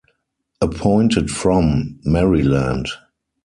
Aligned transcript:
Appointed 0.61 1.29
from: 1.29 1.99
Maryland. 2.03 2.87